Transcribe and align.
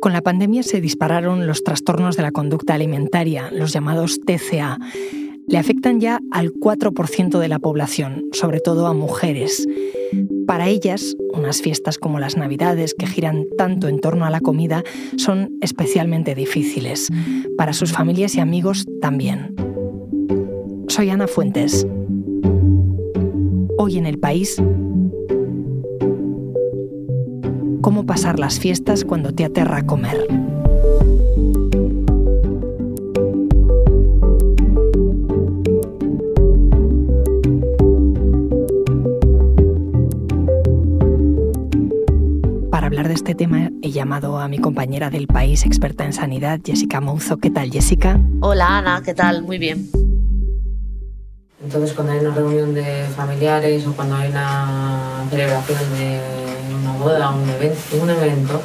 Con 0.00 0.14
la 0.14 0.22
pandemia 0.22 0.62
se 0.62 0.80
dispararon 0.80 1.46
los 1.46 1.62
trastornos 1.62 2.16
de 2.16 2.22
la 2.22 2.32
conducta 2.32 2.72
alimentaria, 2.72 3.50
los 3.52 3.74
llamados 3.74 4.18
TCA. 4.20 4.78
Le 5.46 5.58
afectan 5.58 6.00
ya 6.00 6.20
al 6.30 6.54
4% 6.54 7.38
de 7.38 7.48
la 7.48 7.58
población, 7.58 8.24
sobre 8.32 8.60
todo 8.60 8.86
a 8.86 8.94
mujeres. 8.94 9.66
Para 10.46 10.68
ellas, 10.68 11.16
unas 11.34 11.60
fiestas 11.60 11.98
como 11.98 12.18
las 12.18 12.38
Navidades, 12.38 12.94
que 12.94 13.06
giran 13.06 13.44
tanto 13.58 13.88
en 13.88 14.00
torno 14.00 14.24
a 14.24 14.30
la 14.30 14.40
comida, 14.40 14.84
son 15.18 15.50
especialmente 15.60 16.34
difíciles. 16.34 17.08
Para 17.58 17.74
sus 17.74 17.92
familias 17.92 18.34
y 18.36 18.40
amigos 18.40 18.86
también. 19.02 19.54
Soy 20.88 21.10
Ana 21.10 21.26
Fuentes. 21.26 21.86
Hoy 23.76 23.98
en 23.98 24.06
el 24.06 24.18
país 24.18 24.62
cómo 27.80 28.04
pasar 28.04 28.38
las 28.38 28.60
fiestas 28.60 29.04
cuando 29.04 29.32
te 29.32 29.44
aterra 29.44 29.82
comer. 29.86 30.26
Para 42.70 42.86
hablar 42.86 43.08
de 43.08 43.14
este 43.14 43.34
tema 43.34 43.70
he 43.82 43.90
llamado 43.90 44.38
a 44.38 44.48
mi 44.48 44.58
compañera 44.58 45.10
del 45.10 45.26
país, 45.26 45.64
experta 45.64 46.04
en 46.04 46.12
sanidad, 46.12 46.60
Jessica 46.64 47.00
Mouzo. 47.00 47.38
¿Qué 47.38 47.50
tal, 47.50 47.70
Jessica? 47.70 48.20
Hola, 48.40 48.78
Ana, 48.78 49.02
¿qué 49.04 49.14
tal? 49.14 49.42
Muy 49.42 49.58
bien. 49.58 49.88
Entonces, 51.62 51.92
cuando 51.92 52.14
hay 52.14 52.20
una 52.20 52.34
reunión 52.34 52.74
de 52.74 53.04
familiares 53.14 53.86
o 53.86 53.92
cuando 53.92 54.16
hay 54.16 54.30
una 54.30 55.26
celebración 55.30 55.78
de 55.98 56.39
boda, 57.00 57.30
un 57.30 57.48
evento, 57.48 57.96
un 58.00 58.10
evento, 58.10 58.60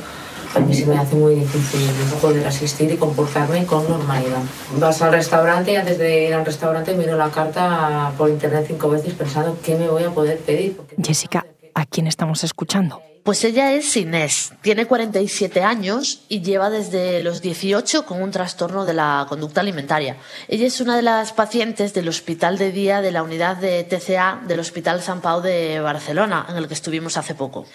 a 0.55 0.59
mí 0.59 0.73
se 0.73 0.85
me 0.85 0.97
hace 0.97 1.15
muy 1.15 1.35
difícil 1.35 1.89
poder 2.21 2.47
asistir 2.47 2.91
y 2.91 2.97
comportarme 2.97 3.65
con 3.65 3.87
normalidad. 3.89 4.41
Vas 4.79 5.01
al 5.01 5.11
restaurante 5.11 5.73
y 5.73 5.75
antes 5.75 5.97
de 5.97 6.27
ir 6.27 6.33
al 6.33 6.45
restaurante 6.45 6.93
miro 6.93 7.17
la 7.17 7.29
carta 7.29 8.11
por 8.17 8.29
internet 8.29 8.65
cinco 8.67 8.89
veces 8.89 9.13
pensando 9.13 9.57
qué 9.63 9.75
me 9.75 9.89
voy 9.89 10.03
a 10.03 10.11
poder 10.11 10.37
pedir. 10.39 10.79
Jessica, 11.03 11.45
¿a 11.73 11.85
quién 11.85 12.07
estamos 12.07 12.43
escuchando? 12.43 13.01
Pues 13.25 13.43
ella 13.43 13.73
es 13.73 13.97
Inés, 13.97 14.53
tiene 14.61 14.85
47 14.85 15.63
años 15.63 16.21
y 16.29 16.41
lleva 16.41 16.69
desde 16.69 17.23
los 17.23 17.41
18 17.41 18.05
con 18.05 18.21
un 18.21 18.29
trastorno 18.29 18.85
de 18.85 18.93
la 18.93 19.25
conducta 19.27 19.61
alimentaria. 19.61 20.17
Ella 20.47 20.67
es 20.67 20.79
una 20.79 20.95
de 20.95 21.01
las 21.01 21.33
pacientes 21.33 21.95
del 21.95 22.07
hospital 22.07 22.59
de 22.59 22.71
día 22.71 23.01
de 23.01 23.11
la 23.11 23.23
unidad 23.23 23.57
de 23.57 23.83
TCA 23.83 24.43
del 24.47 24.59
Hospital 24.59 25.01
San 25.01 25.21
Pau 25.21 25.41
de 25.41 25.79
Barcelona, 25.79 26.45
en 26.49 26.57
el 26.57 26.67
que 26.67 26.75
estuvimos 26.75 27.17
hace 27.17 27.33
poco. 27.33 27.65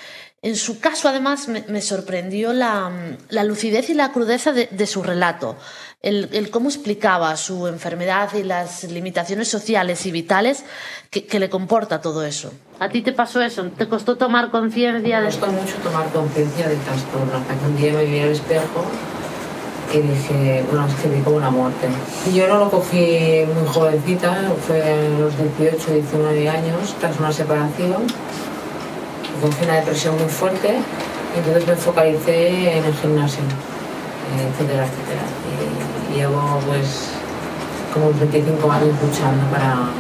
En 0.42 0.56
su 0.56 0.80
caso, 0.80 1.06
además, 1.06 1.48
me, 1.48 1.83
sorprendió 1.83 2.55
la, 2.55 2.91
lucidez 3.44 3.91
y 3.91 3.94
la 3.94 4.10
crudeza 4.10 4.52
de, 4.52 4.86
su 4.86 5.02
relato, 5.02 5.56
el, 6.00 6.48
cómo 6.50 6.70
explicaba 6.70 7.36
su 7.36 7.66
enfermedad 7.66 8.33
y 8.33 8.42
las 8.42 8.84
limitaciones 8.84 9.48
sociales 9.48 10.06
y 10.06 10.11
vitales 10.11 10.64
que, 11.11 11.38
le 11.38 11.50
comporta 11.50 12.00
todo 12.00 12.24
eso. 12.24 12.55
¿A 12.78 12.88
ti 12.88 13.02
te 13.02 13.12
pasó 13.12 13.42
eso? 13.42 13.64
¿Te 13.77 13.86
costó 13.86 14.16
tomar 14.16 14.50
conciencia? 14.50 15.20
Me 15.20 15.27
costó 15.27 15.48
mucho 15.48 15.74
tomar 15.84 16.08
conciencia 16.11 16.70
del 16.70 16.78
trastorno, 16.78 17.36
hasta 17.36 17.58
que 17.58 17.66
un 17.66 17.77
día 17.77 17.92
me 17.92 18.06
vi 18.06 18.20
al 18.20 18.30
espejo 18.30 18.86
y 19.92 19.98
dije, 19.98 20.64
bueno, 20.70 20.86
es 20.86 20.94
que 20.94 21.08
vi 21.08 21.20
como 21.20 21.36
una 21.36 21.50
muerte. 21.50 21.86
Y 22.30 22.34
yo 22.34 22.48
no 22.48 22.61
lo 22.61 22.70
cogí 22.70 23.44
muy 23.55 23.68
jovencita, 23.68 24.50
fue 24.66 24.83
a 24.83 25.18
los 25.18 25.36
18, 25.36 25.92
19 25.92 26.48
años, 26.48 26.96
tras 26.98 27.18
una 27.18 27.30
separación 27.30 28.06
con 29.41 29.50
una 29.62 29.77
depresión 29.77 30.16
muy 30.19 30.28
fuerte, 30.28 30.78
y 31.34 31.38
entonces 31.38 31.66
me 31.66 31.77
focalicé 31.77 32.78
en 32.78 32.84
el 32.84 32.94
gimnasio, 32.94 33.42
etcétera, 34.36 34.86
etcétera. 34.86 35.22
Y 36.12 36.16
llevo 36.16 36.60
pues 36.66 37.10
como 37.92 38.12
25 38.12 38.70
años 38.70 38.95
luchando 39.02 39.46
para, 39.50 39.90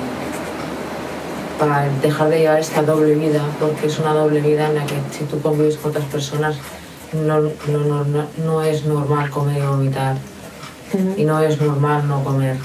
para 1.58 1.88
dejar 2.00 2.28
de 2.28 2.38
llevar 2.40 2.60
esta 2.60 2.82
doble 2.82 3.14
vida, 3.14 3.42
porque 3.58 3.86
es 3.86 3.98
una 3.98 4.12
doble 4.12 4.40
vida 4.40 4.68
en 4.68 4.76
la 4.76 4.86
que 4.86 4.94
si 5.10 5.24
tú 5.24 5.40
convives 5.40 5.76
con 5.76 5.90
otras 5.90 6.06
personas 6.06 6.56
no, 7.12 7.40
no, 7.40 8.04
no, 8.04 8.26
no 8.44 8.62
es 8.62 8.84
normal 8.84 9.30
comer 9.30 9.62
o 9.64 9.70
vomitar 9.70 10.16
y 11.16 11.24
no 11.24 11.40
es 11.40 11.60
normal 11.60 12.06
no 12.06 12.22
comer. 12.22 12.56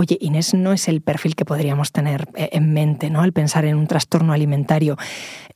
Oye, 0.00 0.16
Inés 0.20 0.54
no 0.54 0.72
es 0.72 0.86
el 0.86 1.00
perfil 1.00 1.34
que 1.34 1.44
podríamos 1.44 1.90
tener 1.90 2.28
eh, 2.36 2.50
en 2.52 2.72
mente, 2.72 3.10
¿no? 3.10 3.20
Al 3.20 3.32
pensar 3.32 3.64
en 3.64 3.76
un 3.76 3.88
trastorno 3.88 4.32
alimentario. 4.32 4.96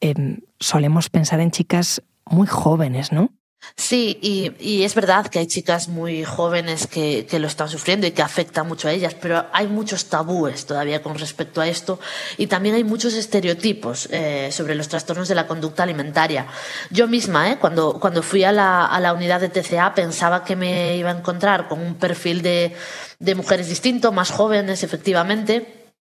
Em, 0.01 0.41
solemos 0.59 1.11
pensar 1.11 1.39
en 1.39 1.53
chicas 1.53 2.03
muy 2.27 2.49
jóvenes, 2.49 3.13
¿no? 3.13 3.31
Sí, 3.77 4.19
y, 4.21 4.83
es 4.83 4.95
verdad 4.95 5.27
que 5.29 5.39
hay 5.39 5.47
chicas 5.47 5.89
muy 5.89 6.25
jóvenes 6.25 6.87
que, 6.87 7.27
lo 7.39 7.47
están 7.47 7.69
sufriendo 7.69 8.07
y 8.07 8.11
que 8.11 8.23
afecta 8.23 8.65
mucho 8.65 8.89
a 8.89 8.93
ellas, 8.93 9.15
pero 9.15 9.47
hay 9.53 9.67
muchos 9.67 10.07
tabúes 10.07 10.67
todavía 10.67 11.03
con 11.03 11.19
respecto 11.19 11.61
a 11.61 11.69
esto 11.69 11.99
y 12.37 12.49
también 12.49 12.75
hay 12.75 12.85
muchos 12.85 13.15
estereotipos 13.15 14.09
eh, 14.11 14.51
sobre 14.53 14.75
los 14.75 14.89
trastornos 14.89 15.29
de 15.29 15.35
la 15.35 15.47
conducta 15.47 15.85
alimentaria. 15.85 16.47
Yo 16.91 17.09
misma, 17.09 17.51
eh, 17.51 17.59
cuando, 17.59 17.99
cuando 17.99 18.23
fui 18.23 18.45
a 18.45 18.53
la, 18.53 18.85
a 18.87 19.01
la 19.01 19.15
unidad 19.15 19.41
de 19.41 19.49
TCA, 19.49 19.95
pensaba 19.95 20.45
que 20.45 20.57
me 20.57 20.97
iba 20.97 21.11
a 21.11 21.19
encontrar 21.19 21.69
con 21.69 21.81
un 21.81 21.95
perfil 21.95 22.43
de, 22.43 22.77
de 23.19 23.35
mujeres 23.35 23.69
distinto, 23.69 24.13
más 24.13 24.31
jóvenes, 24.31 24.83
efectivamente. 24.83 25.93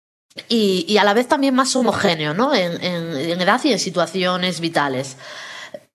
Y, 0.49 0.97
a 0.97 1.05
la 1.05 1.13
vez 1.13 1.29
también 1.29 1.55
más 1.55 1.75
homogéneo, 1.75 2.35
¿no? 2.35 2.55
En, 2.55 2.83
en 2.83 3.41
edad 3.41 3.61
y 3.65 3.73
en 3.73 3.79
situaciones 3.79 4.61
vitales. 4.61 5.17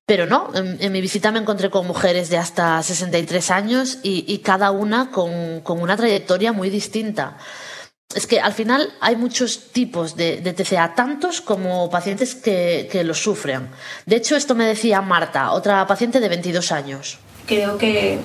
Pero 0.05 0.27
no, 0.27 0.51
en, 0.53 0.91
mi 0.91 1.01
visita 1.01 1.31
me 1.31 1.39
encontré 1.39 1.71
con 1.71 1.87
mujeres 1.87 2.29
de 2.29 2.37
hasta 2.37 2.81
63 2.83 3.49
años 3.49 3.99
y, 4.03 4.37
cada 4.39 4.69
una 4.69 5.09
con, 5.09 5.63
una 5.65 5.97
trayectoria 5.97 6.53
muy 6.53 6.69
distinta. 6.69 7.37
Es 8.13 8.27
que 8.27 8.39
al 8.39 8.53
final 8.53 8.93
hay 9.01 9.15
muchos 9.15 9.71
tipos 9.71 10.15
de, 10.15 10.37
TCA, 10.37 10.93
tantos 10.93 11.41
como 11.41 11.89
pacientes 11.89 12.35
que, 12.35 12.87
que 12.91 13.03
lo 13.03 13.15
sufren. 13.15 13.69
De 14.05 14.17
hecho, 14.17 14.35
esto 14.35 14.53
me 14.53 14.65
decía 14.65 15.01
Marta, 15.01 15.51
otra 15.51 15.87
paciente 15.87 16.19
de 16.19 16.29
22 16.29 16.71
años. 16.71 17.17
Creo 17.47 17.79
que 17.79 18.19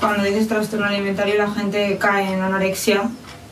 cuando 0.00 0.22
dices 0.22 0.48
trastorno 0.48 0.86
alimentario 0.86 1.36
la 1.36 1.50
gente 1.50 1.96
cae 1.98 2.32
en 2.32 2.42
anorexia 2.42 3.10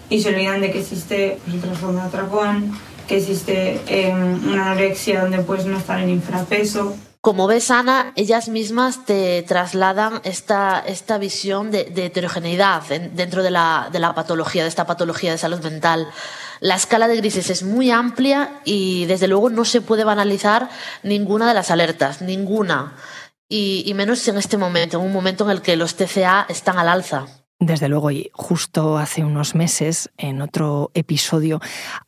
y 0.08 0.20
se 0.20 0.28
olvidan 0.28 0.60
de 0.60 0.70
que 0.70 0.80
existe 0.80 1.38
pues, 1.44 1.56
el 1.56 1.62
trastorno 1.62 2.00
de 2.00 2.06
atracón, 2.06 2.78
que 3.08 3.16
existe 3.16 3.80
eh, 3.86 4.12
una 4.12 4.66
anorexia 4.70 5.22
donde 5.22 5.38
puedes 5.38 5.66
no 5.66 5.78
estar 5.78 5.98
en 6.00 6.10
infrapeso. 6.10 6.96
Como 7.22 7.46
ves, 7.46 7.70
Ana, 7.70 8.12
ellas 8.16 8.48
mismas 8.48 9.06
te 9.06 9.44
trasladan 9.44 10.20
esta, 10.24 10.82
esta 10.84 11.18
visión 11.18 11.70
de, 11.70 11.82
heterogeneidad 11.94 12.82
dentro 13.12 13.44
de 13.44 13.52
la, 13.52 13.90
de 13.92 14.00
la 14.00 14.12
patología, 14.12 14.64
de 14.64 14.68
esta 14.68 14.86
patología 14.86 15.30
de 15.30 15.38
salud 15.38 15.60
mental. 15.62 16.08
La 16.58 16.74
escala 16.74 17.06
de 17.06 17.16
grises 17.18 17.48
es 17.48 17.62
muy 17.62 17.92
amplia 17.92 18.60
y 18.64 19.04
desde 19.04 19.28
luego 19.28 19.50
no 19.50 19.64
se 19.64 19.80
puede 19.80 20.02
banalizar 20.02 20.68
ninguna 21.04 21.46
de 21.46 21.54
las 21.54 21.70
alertas, 21.70 22.22
ninguna. 22.22 22.96
Y, 23.48 23.84
y 23.86 23.94
menos 23.94 24.26
en 24.26 24.36
este 24.36 24.56
momento, 24.56 24.98
en 24.98 25.06
un 25.06 25.12
momento 25.12 25.44
en 25.44 25.52
el 25.52 25.62
que 25.62 25.76
los 25.76 25.94
TCA 25.94 26.46
están 26.48 26.76
al 26.76 26.88
alza. 26.88 27.28
Desde 27.62 27.88
luego, 27.88 28.10
y 28.10 28.28
justo 28.32 28.98
hace 28.98 29.24
unos 29.24 29.54
meses, 29.54 30.10
en 30.18 30.42
otro 30.42 30.90
episodio, 30.94 31.60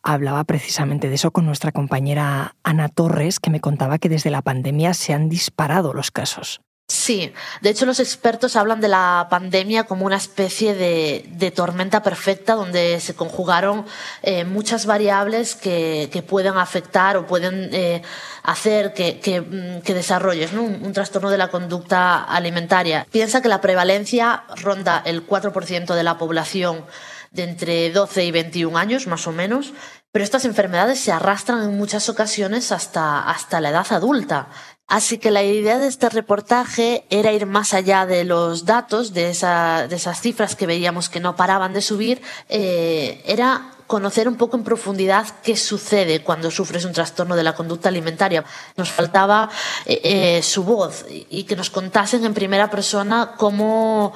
hablaba 0.03 0.43
precisamente 0.43 1.09
de 1.09 1.15
eso 1.15 1.31
con 1.31 1.47
nuestra 1.47 1.71
compañera 1.71 2.57
Ana 2.65 2.89
Torres, 2.89 3.39
que 3.39 3.51
me 3.51 3.61
contaba 3.61 3.99
que 3.99 4.09
desde 4.09 4.33
la 4.33 4.43
pandemia 4.43 4.95
se 4.95 5.15
han 5.15 5.29
disparado 5.29 5.95
los 5.95 6.11
casos. 6.11 6.61
Sí, 6.87 7.33
de 7.63 7.71
hecho 7.71 7.87
los 7.87 7.99
expertos 7.99 8.57
hablan 8.57 8.83
de 8.83 8.89
la 8.89 9.29
pandemia 9.31 9.85
como 9.85 10.05
una 10.05 10.19
especie 10.19 10.75
de, 10.75 11.51
tormenta 11.55 12.03
perfecta 12.03 12.55
donde 12.55 13.01
se 13.01 13.15
conjugaron 13.15 13.87
eh, 14.23 14.45
muchas 14.45 14.85
variables 14.85 15.55
que, 15.55 16.25
pueden 16.29 16.59
afectar 16.59 17.17
o 17.17 17.27
pueden 17.27 17.71
eh, 17.73 18.03
hacer 18.43 18.93
que, 18.93 19.41
mm, 19.41 19.83
desarrolles 19.95 20.53
un, 20.53 20.93
trastorno 20.93 21.31
de 21.31 21.39
la 21.39 21.49
conducta 21.49 22.23
alimentaria. 22.23 23.07
Piensa 23.11 23.41
que 23.41 23.49
la 23.49 23.63
prevalencia 23.63 24.45
ronda 24.57 25.03
el 25.07 25.27
4% 25.27 25.95
de 25.95 26.03
la 26.03 26.19
población 26.19 26.85
de 27.31 27.45
entre 27.45 27.91
12 27.91 28.25
y 28.25 28.31
21 28.31 28.79
años, 28.79 29.07
más 29.07 29.27
o 29.27 29.33
menos, 29.33 29.73
pero 30.13 30.25
estas 30.25 30.45
enfermedades 30.45 31.01
se 31.01 31.11
arrastran 31.11 31.65
en 31.65 31.77
muchas 31.77 32.09
ocasiones 32.09 32.71
hasta, 32.71 33.29
hasta 33.29 33.61
la 33.61 33.71
edad 33.71 33.87
adulta. 33.91 34.49
Así 34.87 35.17
que 35.17 35.31
la 35.31 35.43
idea 35.43 35.79
de 35.79 35.89
este 35.89 36.11
reportaje 36.11 37.05
era 37.09 37.33
ir 37.33 37.47
más 37.47 37.73
allá 37.73 38.05
de 38.05 38.25
los 38.25 38.67
datos, 38.67 39.15
de, 39.15 39.31
esas 39.31 40.21
cifras 40.21 40.57
que 40.57 40.67
veíamos 40.67 41.09
que 41.09 41.21
no 41.21 41.37
paraban 41.37 41.73
de 41.73 41.81
subir, 41.81 42.21
eh, 42.51 43.23
era 43.25 43.71
conocer 43.87 44.29
un 44.29 44.37
poco 44.37 44.57
en 44.57 44.65
profundidad 44.65 45.27
qué 45.43 45.57
sucede 45.57 46.23
cuando 46.23 46.51
sufres 46.51 46.85
un 46.85 46.93
trastorno 46.93 47.35
de 47.35 47.43
la 47.43 47.55
conducta 47.55 47.89
alimentaria. 47.89 48.45
Nos 48.77 48.91
faltaba 48.91 49.49
eh, 49.87 50.01
eh, 50.05 50.43
su 50.43 50.65
voz 50.65 51.07
y 51.09 51.45
que 51.45 51.57
nos 51.57 51.71
contasen 51.71 52.25
en 52.25 52.35
primera 52.35 52.69
persona 52.71 53.33
cómo, 53.39 54.13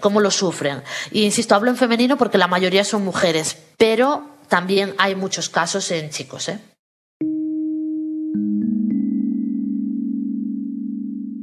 cómo 0.00 0.20
lo 0.20 0.30
sufren. 0.32 0.82
Y 1.12 1.24
insisto, 1.24 1.54
hablo 1.54 1.70
en 1.70 1.76
femenino 1.76 2.18
porque 2.18 2.38
la 2.38 2.48
mayoría 2.48 2.84
son 2.84 3.04
mujeres, 3.04 3.56
pero 3.76 4.26
también 4.48 4.94
hay 4.98 5.14
muchos 5.14 5.48
casos 5.48 5.90
en 5.92 6.10
chicos. 6.10 6.50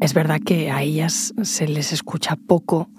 Es 0.01 0.13
verdad 0.13 0.39
que 0.43 0.71
a 0.71 0.81
ellas 0.81 1.33
se 1.43 1.67
les 1.67 1.91
escucha 1.91 2.37
poco, 2.37 2.89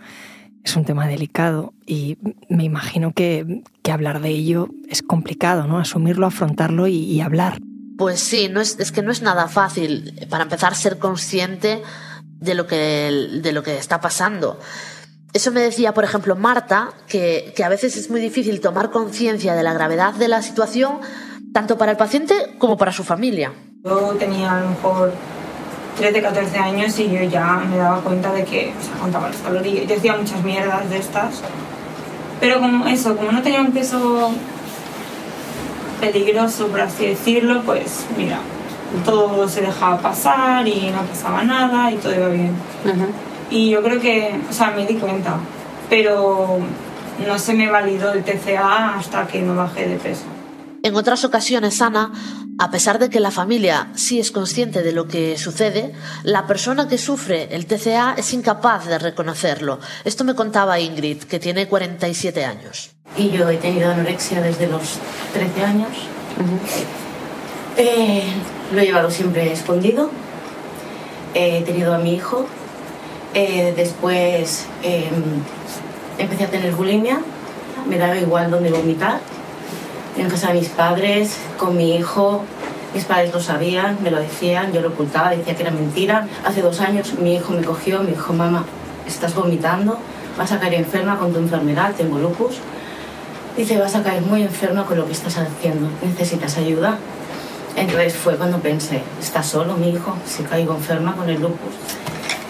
es 0.62 0.76
un 0.76 0.84
tema 0.84 1.06
delicado 1.06 1.72
y 1.86 2.18
me 2.48 2.64
imagino 2.64 3.12
que, 3.12 3.62
hablar 3.90 4.20
de 4.20 4.28
ello 4.28 4.68
es 4.88 5.02
complicado, 5.02 5.66
¿no? 5.66 5.78
Asumirlo, 5.78 6.24
afrontarlo 6.24 6.86
y, 6.86 7.20
hablar. 7.20 7.58
Pues 7.98 8.20
sí, 8.20 8.48
no 8.48 8.60
es, 8.60 8.78
es, 8.78 8.92
que 8.92 9.02
no 9.02 9.10
es 9.10 9.20
nada 9.20 9.48
fácil, 9.48 10.14
para 10.30 10.44
empezar, 10.44 10.76
ser 10.76 10.98
consciente 10.98 11.82
de 12.22 12.54
lo 12.54 12.68
que, 12.68 13.30
de 13.42 13.52
lo 13.52 13.64
que 13.64 13.76
está 13.78 14.00
pasando. 14.00 14.60
Eso 15.32 15.50
me 15.50 15.60
decía, 15.60 15.92
por 15.92 16.04
ejemplo, 16.04 16.36
Marta, 16.36 16.90
que, 17.08 17.52
que 17.56 17.64
a 17.64 17.68
veces 17.68 17.96
es 17.96 18.10
muy 18.10 18.20
difícil 18.20 18.60
tomar 18.60 18.92
conciencia 18.92 19.54
de 19.54 19.64
la 19.64 19.72
gravedad 19.72 20.14
de 20.14 20.28
la 20.28 20.40
situación, 20.40 21.00
tanto 21.52 21.76
para 21.76 21.90
el 21.90 21.98
paciente 21.98 22.34
como 22.58 22.76
para 22.76 22.92
su 22.92 23.02
familia. 23.02 23.52
Yo 23.84 24.14
tenía 24.20 24.56
a 24.56 24.60
lo 24.60 24.70
mejor 24.70 25.12
13, 25.96 26.22
14 26.22 26.58
años 26.58 26.98
y 26.98 27.10
yo 27.10 27.22
ya 27.22 27.62
me 27.68 27.76
daba 27.76 28.00
cuenta 28.00 28.32
de 28.32 28.44
que 28.44 28.72
se 28.80 28.98
contaba 28.98 29.28
las 29.28 29.38
calorías. 29.38 29.86
Yo 29.86 29.96
hacía 29.96 30.16
muchas 30.16 30.42
mierdas 30.42 30.88
de 30.88 30.98
estas. 30.98 31.42
Pero 32.40 32.60
como 32.60 32.86
eso, 32.86 33.16
como 33.16 33.32
no 33.32 33.42
tenía 33.42 33.60
un 33.60 33.72
peso 33.72 34.30
peligroso, 36.00 36.68
por 36.68 36.80
así 36.80 37.06
decirlo, 37.06 37.62
pues 37.62 38.06
mira, 38.16 38.38
todo 39.04 39.46
se 39.48 39.60
dejaba 39.60 39.98
pasar 39.98 40.66
y 40.66 40.90
no 40.90 41.02
pasaba 41.02 41.42
nada 41.42 41.92
y 41.92 41.96
todo 41.96 42.14
iba 42.14 42.28
bien. 42.28 42.54
Y 43.50 43.70
yo 43.70 43.82
creo 43.82 44.00
que, 44.00 44.40
o 44.48 44.52
sea, 44.52 44.70
me 44.70 44.86
di 44.86 44.94
cuenta, 44.94 45.34
pero 45.90 46.58
no 47.26 47.38
se 47.38 47.52
me 47.54 47.70
validó 47.70 48.12
el 48.12 48.24
TCA 48.24 48.94
hasta 48.96 49.26
que 49.26 49.42
no 49.42 49.54
bajé 49.56 49.88
de 49.88 49.96
peso. 49.96 50.24
En 50.82 50.96
otras 50.96 51.24
ocasiones, 51.24 51.82
Ana, 51.82 52.10
a 52.58 52.70
pesar 52.70 52.98
de 52.98 53.10
que 53.10 53.20
la 53.20 53.30
familia 53.30 53.88
sí 53.96 54.18
es 54.18 54.30
consciente 54.30 54.82
de 54.82 54.92
lo 54.92 55.06
que 55.06 55.36
sucede, 55.36 55.92
la 56.22 56.46
persona 56.46 56.88
que 56.88 56.96
sufre 56.96 57.54
el 57.54 57.66
TCA 57.66 58.14
es 58.16 58.32
incapaz 58.32 58.86
de 58.86 58.98
reconocerlo. 58.98 59.78
Esto 60.04 60.24
me 60.24 60.34
contaba 60.34 60.80
Ingrid, 60.80 61.24
que 61.24 61.38
tiene 61.38 61.68
47 61.68 62.46
años. 62.46 62.92
Y 63.18 63.28
yo 63.30 63.50
he 63.50 63.58
tenido 63.58 63.90
anorexia 63.90 64.40
desde 64.40 64.68
los 64.68 64.98
13 65.34 65.64
años. 65.64 65.90
Eh, 67.76 68.24
lo 68.72 68.80
he 68.80 68.86
llevado 68.86 69.10
siempre 69.10 69.52
escondido. 69.52 70.10
He 71.34 71.60
tenido 71.62 71.94
a 71.94 71.98
mi 71.98 72.14
hijo. 72.14 72.46
Eh, 73.34 73.74
después 73.76 74.66
em, 74.82 75.12
empecé 76.16 76.44
a 76.44 76.50
tener 76.50 76.74
bulimia. 76.74 77.20
Me 77.86 77.98
daba 77.98 78.16
igual 78.16 78.50
dónde 78.50 78.70
vomitar 78.70 79.20
en 80.16 80.28
casa 80.28 80.48
de 80.48 80.60
mis 80.60 80.68
padres, 80.68 81.36
con 81.58 81.76
mi 81.76 81.96
hijo. 81.96 82.42
Mis 82.94 83.04
padres 83.04 83.32
lo 83.32 83.40
sabían, 83.40 83.98
me 84.02 84.10
lo 84.10 84.18
decían, 84.18 84.72
yo 84.72 84.80
lo 84.80 84.88
ocultaba, 84.88 85.30
decía 85.30 85.54
que 85.54 85.62
era 85.62 85.70
mentira. 85.70 86.26
Hace 86.44 86.60
dos 86.60 86.80
años 86.80 87.14
mi 87.20 87.36
hijo 87.36 87.52
me 87.52 87.62
cogió, 87.62 88.02
me 88.02 88.10
dijo, 88.10 88.32
mamá, 88.32 88.64
estás 89.06 89.34
vomitando, 89.34 89.96
vas 90.36 90.50
a 90.52 90.58
caer 90.58 90.74
enferma 90.74 91.16
con 91.18 91.32
tu 91.32 91.38
enfermedad, 91.38 91.94
tengo 91.96 92.18
lupus. 92.18 92.56
Dice, 93.56 93.78
vas 93.78 93.94
a 93.94 94.02
caer 94.02 94.22
muy 94.22 94.42
enferma 94.42 94.84
con 94.86 94.96
lo 94.98 95.06
que 95.06 95.12
estás 95.12 95.38
haciendo, 95.38 95.88
necesitas 96.02 96.56
ayuda. 96.56 96.98
Entonces 97.76 98.14
fue 98.14 98.36
cuando 98.36 98.58
pensé, 98.58 99.02
¿está 99.20 99.42
solo 99.42 99.76
mi 99.76 99.90
hijo? 99.90 100.16
Si 100.26 100.42
caigo 100.42 100.74
enferma 100.74 101.14
con 101.14 101.28
el 101.28 101.40
lupus. 101.40 101.74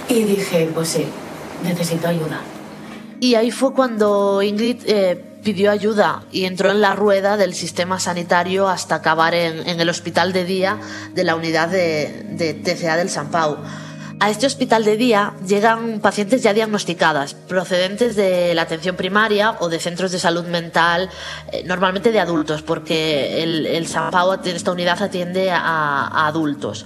Y 0.09 0.25
dije, 0.25 0.71
pues 0.75 0.89
sí, 0.89 1.07
necesito 1.63 2.09
ayuda. 2.09 2.41
Y 3.21 3.35
ahí 3.35 3.51
fue 3.51 3.75
cuando 3.75 4.41
Ingrid 4.43 4.79
eh, 4.87 5.23
pidió 5.43 5.71
ayuda 5.71 6.23
y 6.33 6.45
entró 6.45 6.71
en 6.71 6.81
la 6.81 6.95
rueda 6.95 7.37
del 7.37 7.55
sistema 7.55 7.99
sanitario 7.99 8.69
hasta 8.69 8.97
acabar 8.97 9.35
en, 9.35 9.81
el 9.81 9.89
hospital 9.89 10.33
de 10.33 10.45
día 10.45 10.79
de 11.15 11.25
la 11.25 11.37
unidad 11.37 11.69
de, 11.69 12.27
de 12.31 12.55
TCA 12.55 12.97
del 12.97 13.11
San 13.11 13.31
Pau. 13.31 13.59
A 14.23 14.29
este 14.29 14.47
hospital 14.47 14.85
de 14.85 14.99
día 14.99 15.33
llegan 15.47 16.01
pacientes 16.01 16.43
ya 16.43 16.53
diagnosticadas, 16.53 17.33
procedentes 17.33 18.17
de 18.17 18.55
la 18.55 18.61
atención 18.61 18.95
primaria 18.95 19.57
o 19.61 19.71
de 19.71 19.79
centros 19.79 20.13
de 20.13 20.19
salud 20.19 20.45
mental, 20.45 21.09
eh, 21.51 21.65
normalmente 21.65 22.13
de 22.13 22.21
adultos, 22.21 22.61
porque 22.61 23.43
el, 23.43 23.65
el 23.65 23.87
San 23.87 24.11
Pau, 24.11 24.39
esta 24.45 24.73
unidad 24.73 25.03
atiende 25.03 25.51
a, 25.51 26.27
adultos. 26.27 26.85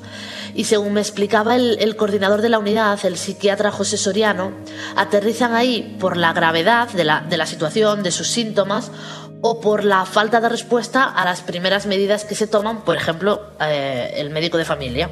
Y 0.55 0.63
según 0.67 0.93
me 0.93 1.01
explicaba 1.01 1.57
el, 1.57 1.97
coordinador 1.97 2.41
de 2.41 2.51
la 2.51 2.61
unidad, 2.61 3.05
el 3.05 3.17
psiquiatra 3.17 3.73
José 3.73 3.97
Soriano, 3.97 4.53
aterrizan 4.95 5.55
ahí 5.55 5.97
por 5.99 6.17
la 6.17 6.33
gravedad 6.33 6.89
de 6.91 7.03
la, 7.03 7.23
de 7.23 7.37
la 7.37 7.47
situación, 7.47 8.05
de 8.05 8.13
sus 8.13 8.29
síntomas, 8.29 8.93
o 9.41 9.61
por 9.61 9.85
la 9.85 10.07
falta 10.07 10.41
de 10.41 10.49
respuesta 10.49 11.03
a 11.03 11.25
las 11.25 11.41
primeras 11.41 11.87
medidas 11.87 12.25
que 12.25 12.37
se 12.37 12.47
toman, 12.47 12.83
por 12.83 12.97
ejemplo, 12.97 13.43
eh, 13.61 14.15
el 14.19 14.31
médico 14.31 14.57
de 14.57 14.65
familia. 14.65 15.11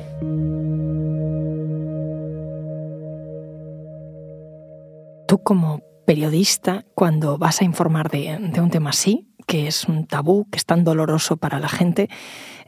Tú 5.32 5.42
como 5.42 5.80
periodista, 6.04 6.84
cuando 6.94 7.38
vas 7.38 7.62
a 7.62 7.64
informar 7.64 8.10
de, 8.10 8.38
un 8.60 8.68
tema 8.68 8.90
así, 8.90 9.32
que 9.46 9.66
es 9.66 9.84
un 9.84 10.06
tabú, 10.06 10.46
que 10.50 10.58
es 10.58 10.66
tan 10.66 10.84
doloroso 10.84 11.38
para 11.38 11.58
la 11.58 11.70
gente, 11.70 12.10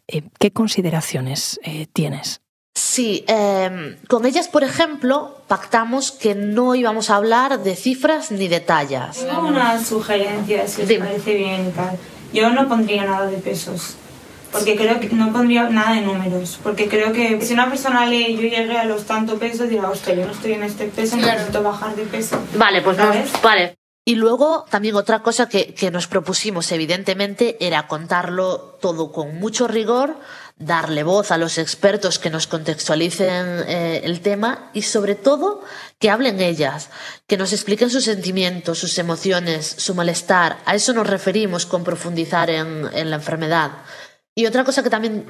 eh, 0.09 0.23
¿qué 0.39 0.51
consideraciones 0.51 1.61
eh, 1.63 1.87
tienes? 1.93 2.41
Sí, 2.75 3.23
em, 3.29 3.99
con 4.09 4.25
ellas, 4.25 4.49
por 4.49 4.65
ejemplo, 4.65 5.43
pactamos 5.47 6.11
que 6.11 6.35
no 6.35 6.75
íbamos 6.75 7.11
a 7.11 7.17
hablar 7.17 7.63
de 7.63 7.77
cifras 7.77 8.31
ni 8.31 8.49
de 8.49 8.61
tallas. 8.61 9.27
Tengo 9.27 9.47
una 9.47 9.85
sugerencia, 9.85 10.67
si 10.67 10.85
os 10.85 10.93
parece 10.95 11.35
bien 11.35 11.71
tal. 11.73 11.99
Yo 12.33 12.49
no 12.49 12.67
pondría 12.67 13.05
nada 13.05 13.27
de 13.27 13.37
pesos 13.37 13.97
porque 14.55 14.77
creo 14.77 15.01
que 15.01 15.09
no 15.09 15.33
pondría 15.33 15.69
nada 15.69 15.95
de 15.97 16.03
números, 16.03 16.61
porque 16.63 16.89
creo 16.89 17.13
que 17.13 17.41
si 17.41 17.53
una 17.55 17.69
persona 17.69 18.07
lee 18.07 18.37
yo 18.37 18.43
llegué 18.43 18.79
a 18.79 18.85
los 18.85 19.05
tanto 19.05 19.37
pesos, 19.37 19.69
dirá, 19.69 19.91
hostia, 19.91 20.15
yo 20.15 20.25
no 20.25 20.33
estoy 20.33 20.53
en 20.53 20.63
este 20.63 20.87
peso, 20.87 21.17
necesito 21.17 21.63
bajar 21.63 21.97
de 21.97 22.05
peso. 22.05 22.41
Vale, 22.55 22.81
pues 22.81 22.97
no, 22.97 23.13
vale. 23.43 23.77
Y 24.07 24.17
luego 24.17 24.67
también 24.71 24.95
otra 24.97 25.23
cosa 25.23 25.49
que, 25.49 25.75
que 25.75 25.91
nos 25.91 26.07
propusimos, 26.07 26.71
evidentemente, 26.73 27.57
era 27.59 27.89
contarlo 27.89 28.79
todo 28.81 29.11
con 29.13 29.39
mucho 29.39 29.67
rigor, 29.67 30.17
darle 30.57 31.03
voz 31.03 31.31
a 31.31 31.39
los 31.39 31.59
expertos 31.59 32.19
que 32.19 32.31
nos 32.31 32.47
contextualicen 32.47 33.65
eh, 33.67 34.03
el 34.05 34.21
tema 34.21 34.71
y 34.73 34.83
sobre 34.83 35.15
todo 35.15 35.65
que 35.99 36.11
hablen 36.11 36.41
ellas, 36.41 36.91
que 37.27 37.37
nos 37.37 37.53
expliquen 37.53 37.91
sus 37.91 38.05
sentimientos, 38.05 38.79
sus 38.79 38.99
emociones, 38.99 39.75
su 39.79 39.95
malestar. 39.95 40.59
A 40.67 40.75
eso 40.75 40.93
nos 40.93 41.07
referimos 41.07 41.67
con 41.67 41.83
profundizar 41.83 42.51
en, 42.51 42.89
en 42.93 43.11
la 43.11 43.17
enfermedad. 43.17 43.73
Y 44.37 44.47
otra 44.47 44.65
cosa 44.65 44.83
que 44.83 44.91
también 44.91 45.27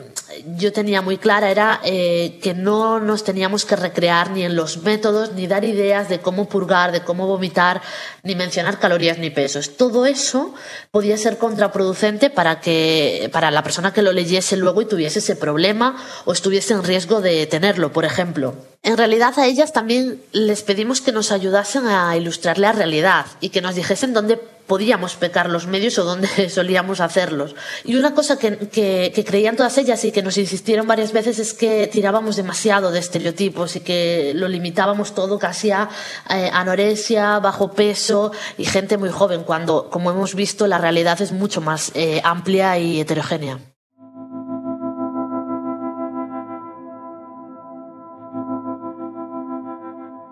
yo 0.56 0.72
tenía 0.72 1.02
muy 1.02 1.18
clara 1.18 1.50
era 1.50 1.78
eh, 1.84 2.38
que 2.42 2.54
no 2.54 3.00
nos 3.00 3.22
teníamos 3.22 3.66
que 3.66 3.76
recrear 3.76 4.30
ni 4.30 4.44
en 4.44 4.56
los 4.56 4.78
métodos, 4.78 5.34
ni 5.34 5.46
dar 5.46 5.66
ideas 5.66 6.08
de 6.08 6.20
cómo 6.20 6.48
purgar, 6.48 6.90
de 6.90 7.02
cómo 7.02 7.26
vomitar, 7.26 7.82
ni 8.22 8.34
mencionar 8.34 8.78
calorías 8.78 9.18
ni 9.18 9.28
pesos. 9.28 9.76
Todo 9.76 10.06
eso 10.06 10.54
podía 10.90 11.18
ser 11.18 11.36
contraproducente 11.36 12.30
para, 12.30 12.62
que, 12.62 13.28
para 13.30 13.50
la 13.50 13.62
persona 13.62 13.92
que 13.92 14.00
lo 14.00 14.10
leyese 14.10 14.56
luego 14.56 14.80
y 14.80 14.86
tuviese 14.86 15.18
ese 15.18 15.36
problema 15.36 16.02
o 16.24 16.32
estuviese 16.32 16.72
en 16.72 16.82
riesgo 16.82 17.20
de 17.20 17.46
tenerlo, 17.46 17.92
por 17.92 18.06
ejemplo. 18.06 18.54
En 18.84 18.98
realidad 18.98 19.32
a 19.38 19.46
ellas 19.46 19.72
también 19.72 20.22
les 20.32 20.62
pedimos 20.62 21.00
que 21.00 21.10
nos 21.10 21.32
ayudasen 21.32 21.86
a 21.86 22.14
ilustrar 22.18 22.58
la 22.58 22.70
realidad 22.70 23.24
y 23.40 23.48
que 23.48 23.62
nos 23.62 23.76
dijesen 23.76 24.12
dónde 24.12 24.36
podíamos 24.36 25.16
pecar 25.16 25.48
los 25.48 25.66
medios 25.66 25.98
o 25.98 26.04
donde 26.04 26.50
solíamos 26.50 27.00
hacerlos. 27.00 27.54
Y 27.84 27.96
una 27.96 28.14
cosa 28.14 28.38
que, 28.38 28.58
que, 28.68 29.24
creían 29.26 29.56
todas 29.56 29.78
ellas 29.78 30.04
y 30.04 30.12
que 30.12 30.22
nos 30.22 30.36
insistieron 30.36 30.86
varias 30.86 31.12
veces 31.12 31.38
es 31.38 31.54
que 31.54 31.86
tirábamos 31.86 32.36
demasiado 32.36 32.90
de 32.90 32.98
estereotipos 32.98 33.74
y 33.76 33.80
que 33.80 34.32
lo 34.34 34.48
limitábamos 34.48 35.14
todo 35.14 35.38
casi 35.38 35.70
a 35.70 35.88
eh, 36.28 36.50
anorexia, 36.52 37.38
bajo 37.38 37.72
peso 37.72 38.32
y 38.58 38.66
gente 38.66 38.98
muy 38.98 39.08
joven, 39.08 39.44
cuando, 39.44 39.88
como 39.88 40.10
hemos 40.10 40.34
visto, 40.34 40.66
la 40.66 40.76
realidad 40.76 41.22
es 41.22 41.32
mucho 41.32 41.62
más 41.62 41.90
eh, 41.94 42.20
amplia 42.22 42.78
y 42.78 43.00
heterogénea. 43.00 43.60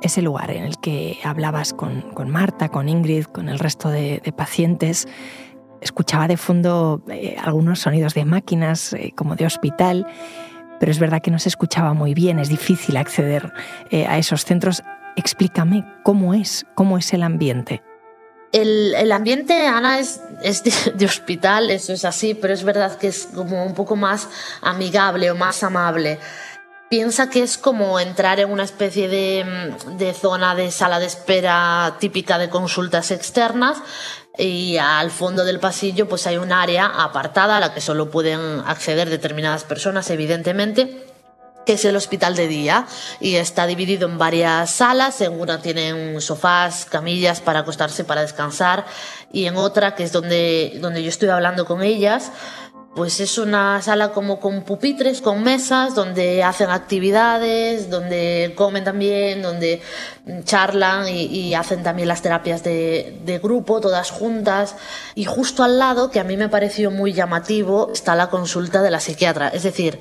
Ese 0.02 0.22
lugar 0.22 0.50
en 0.50 0.64
el 0.64 0.78
que 0.78 1.18
hablabas 1.24 1.72
con, 1.72 2.30
Marta, 2.30 2.68
con 2.68 2.88
Ingrid, 2.88 3.24
con 3.24 3.48
el 3.48 3.58
resto 3.58 3.88
de, 3.88 4.20
pacientes, 4.36 5.06
escuchaba 5.80 6.28
de 6.28 6.36
fondo 6.36 7.02
eh, 7.08 7.36
algunos 7.42 7.80
sonidos 7.80 8.14
de 8.14 8.24
máquinas, 8.24 8.92
eh, 8.92 9.12
como 9.16 9.36
de 9.36 9.46
hospital, 9.46 10.06
pero 10.78 10.92
es 10.92 10.98
verdad 10.98 11.22
que 11.22 11.30
no 11.30 11.38
se 11.38 11.48
escuchaba 11.48 11.94
muy 11.94 12.14
bien, 12.14 12.38
es 12.38 12.48
difícil 12.48 12.96
acceder 12.96 13.52
eh, 13.90 14.06
a 14.06 14.18
esos 14.18 14.44
centros. 14.44 14.82
Explícame 15.16 15.84
cómo 16.02 16.34
es, 16.34 16.66
cómo 16.74 16.98
es 16.98 17.12
el 17.12 17.22
ambiente. 17.22 17.82
El, 18.52 18.94
el, 18.96 19.12
ambiente, 19.12 19.66
Ana, 19.66 19.98
es, 19.98 20.20
es 20.42 20.62
de, 20.62 20.72
de, 20.94 21.06
hospital, 21.06 21.70
eso 21.70 21.94
es 21.94 22.04
así, 22.04 22.34
pero 22.34 22.52
es 22.52 22.64
verdad 22.64 22.98
que 22.98 23.08
es 23.08 23.28
como 23.34 23.64
un 23.64 23.74
poco 23.74 23.96
más 23.96 24.28
amigable 24.60 25.30
o 25.30 25.34
más 25.34 25.62
amable 25.62 26.18
piensa 26.92 27.30
que 27.30 27.42
es 27.42 27.56
como 27.56 27.98
entrar 27.98 28.38
en 28.38 28.50
una 28.50 28.64
especie 28.64 29.08
mm, 29.42 29.96
de, 29.96 30.12
zona 30.12 30.54
de 30.54 30.70
sala 30.70 30.98
de 30.98 31.06
espera 31.06 31.96
típica 31.98 32.36
de 32.36 32.50
consultas 32.50 33.10
externas 33.12 33.78
y 34.36 34.76
al 34.76 35.10
fondo 35.10 35.46
del 35.46 35.58
pasillo 35.58 36.06
pues 36.06 36.26
hay 36.26 36.36
un 36.36 36.52
área 36.52 36.84
apartada 36.84 37.56
a 37.56 37.60
la 37.60 37.72
que 37.72 37.80
solo 37.80 38.10
pueden 38.10 38.60
acceder 38.66 39.08
determinadas 39.08 39.64
personas 39.64 40.10
evidentemente 40.10 41.06
que 41.64 41.74
es 41.74 41.84
el 41.86 41.96
hospital 41.96 42.36
de 42.36 42.46
día 42.46 42.86
y 43.20 43.36
está 43.36 43.66
dividido 43.66 44.06
en 44.08 44.18
varias 44.18 44.70
salas. 44.70 45.20
En 45.20 45.40
una 45.40 45.62
tienen 45.62 46.20
sofás, 46.20 46.86
camillas 46.86 47.40
para 47.40 47.60
acostarse, 47.60 48.04
para 48.04 48.22
descansar 48.22 48.84
y 49.32 49.46
en 49.46 49.56
otra, 49.56 49.94
que 49.94 50.02
es 50.02 50.12
donde, 50.12 50.76
donde 50.80 51.02
yo 51.04 51.08
estoy 51.08 51.28
hablando 51.28 51.64
con 51.64 51.82
ellas, 51.82 52.32
pues 52.94 53.20
es 53.20 53.38
una 53.38 53.80
sala 53.80 54.12
como 54.12 54.38
con 54.38 54.64
pupitres, 54.64 55.22
con 55.22 55.42
mesas, 55.42 55.94
donde 55.94 56.42
hacen 56.42 56.68
actividades, 56.68 57.88
donde 57.88 58.52
comen 58.54 58.84
también, 58.84 59.40
donde 59.40 59.80
charlan 60.44 61.08
y, 61.08 61.54
hacen 61.54 61.82
también 61.82 62.08
las 62.08 62.20
terapias 62.20 62.62
de, 62.62 63.40
grupo, 63.42 63.80
todas 63.80 64.10
juntas. 64.10 64.76
Y 65.14 65.24
justo 65.24 65.64
al 65.64 65.78
lado, 65.78 66.10
que 66.10 66.20
a 66.20 66.24
mí 66.24 66.36
me 66.36 66.50
pareció 66.50 66.90
muy 66.90 67.14
llamativo, 67.14 67.90
está 67.92 68.14
la 68.14 68.28
consulta 68.28 68.82
de 68.82 68.90
la 68.90 69.00
psiquiatra. 69.00 69.48
Es 69.48 69.62
decir, 69.62 69.98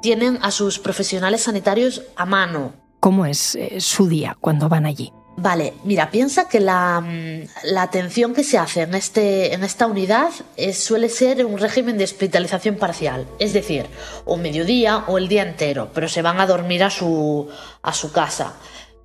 tienen 0.00 0.38
a 0.42 0.50
sus 0.50 0.80
profesionales 0.80 1.42
sanitarios 1.42 2.02
a 2.16 2.26
mano. 2.26 2.72
¿Cómo 2.98 3.24
es 3.24 3.54
eh, 3.54 3.80
su 3.80 4.08
día 4.08 4.36
cuando 4.40 4.68
van 4.68 4.86
allí? 4.86 5.12
Vale, 5.36 5.72
mira, 5.84 6.10
piensa 6.10 6.46
que 6.46 6.60
la, 6.60 7.00
mm, 7.00 7.76
atención 7.78 8.34
que 8.34 8.44
se 8.44 8.58
hace 8.58 8.82
en, 8.82 8.94
este, 8.94 9.54
en 9.54 9.64
esta 9.64 9.86
unidad 9.86 10.30
suele 10.74 11.08
ser 11.08 11.44
un 11.46 11.58
régimen 11.58 11.96
de 11.96 12.04
hospitalización 12.04 12.76
parcial, 12.76 13.26
es 13.38 13.52
decir, 13.52 13.86
o 14.24 14.36
mediodía 14.36 15.04
o 15.06 15.16
el 15.18 15.28
día 15.28 15.42
entero, 15.42 15.90
pero 15.94 16.08
se 16.08 16.22
van 16.22 16.38
a 16.38 16.46
dormir 16.46 16.84
a 16.84 16.90
su, 16.90 17.48
a 17.82 17.92
su 17.94 18.12
casa. 18.12 18.54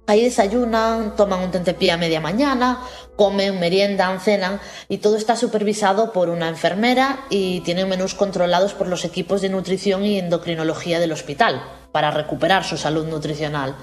Ahí 0.10 0.24
desayunan, 0.24 1.18
toman 1.18 1.42
un 1.42 1.52
tentepié 1.52 1.92
a 1.92 1.98
media 1.98 2.22
mañana, 2.22 2.80
comen, 3.18 3.60
meriendan, 3.60 4.22
cenan 4.22 4.62
y 4.88 5.00
todo 5.00 5.18
está 5.18 5.36
supervisado 5.36 6.14
por 6.14 6.30
una 6.30 6.48
enfermera 6.48 7.26
y 7.30 7.60
tienen 7.62 7.90
menús 7.90 8.14
controlados 8.14 8.74
por 8.74 8.88
los 8.88 9.04
equipos 9.04 9.42
de 9.42 9.50
nutrición 9.50 10.06
y 10.06 10.18
endocrinología 10.18 11.02
del 11.02 11.12
hospital 11.12 11.62
para 11.92 12.12
recuperar 12.12 12.64
su 12.64 12.78
salud 12.78 13.06
nutricional. 13.06 13.76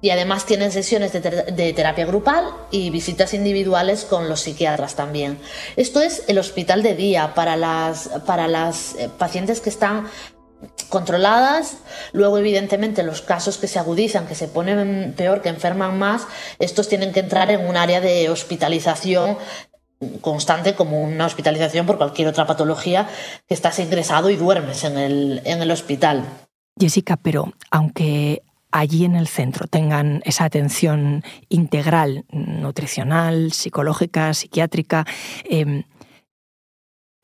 Y 0.00 0.10
además 0.10 0.46
tienen 0.46 0.70
sesiones 0.70 1.12
de, 1.12 1.72
terapia 1.72 2.06
grupal 2.06 2.44
y 2.70 2.90
visitas 2.90 3.34
individuales 3.34 4.04
con 4.04 4.28
los 4.28 4.40
psiquiatras 4.40 4.94
también. 4.94 5.38
Esto 5.76 6.00
es 6.00 6.22
el 6.28 6.38
hospital 6.38 6.82
de 6.82 6.94
día 6.94 7.34
para 7.34 7.56
las, 7.56 8.08
para 8.24 8.46
las 8.46 8.94
eh, 8.94 9.10
pacientes 9.18 9.60
que 9.60 9.70
están 9.70 10.06
controladas. 10.88 11.78
Luego, 12.12 12.38
evidentemente, 12.38 13.02
los 13.02 13.22
casos 13.22 13.58
que 13.58 13.66
se 13.66 13.78
agudizan, 13.78 14.26
que 14.26 14.34
se 14.34 14.48
ponen 14.48 15.14
peor, 15.16 15.42
que 15.42 15.48
enferman 15.48 15.98
más, 15.98 16.26
estos 16.58 16.88
tienen 16.88 17.12
que 17.12 17.20
entrar 17.20 17.50
en 17.50 17.66
un 17.66 17.76
área 17.76 18.00
de 18.00 18.30
hospitalización 18.30 19.36
constante 20.20 20.74
como 20.74 21.02
una 21.02 21.26
hospitalización 21.26 21.86
por 21.86 21.98
cualquier 21.98 22.28
otra 22.28 22.46
patología 22.46 23.08
que 23.48 23.54
estás 23.54 23.78
ingresado 23.78 24.30
y 24.30 24.36
duermes 24.36 24.84
en 24.84 24.96
el, 24.96 25.42
en 25.44 25.60
el 25.60 25.70
hospital. 25.70 26.24
Jessica, 26.78 27.16
pero 27.16 27.52
aunque 27.70 28.42
allí 28.70 29.04
en 29.04 29.16
el 29.16 29.28
centro 29.28 29.66
tengan 29.66 30.22
esa 30.24 30.44
atención 30.44 31.24
integral, 31.48 32.24
nutricional, 32.30 33.52
psicológica, 33.52 34.34
psiquiátrica, 34.34 35.06
em, 35.44 35.84